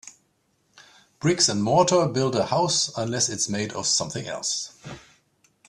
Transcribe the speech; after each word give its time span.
Bricks 1.19 1.47
and 1.47 1.61
mortar 1.61 2.07
build 2.07 2.35
a 2.35 2.47
house, 2.47 2.91
unless 2.97 3.29
it’s 3.29 3.47
made 3.47 3.71
of 3.73 3.85
something 3.85 4.25
else. 4.25 4.71